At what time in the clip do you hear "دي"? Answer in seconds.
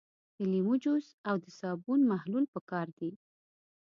2.99-3.11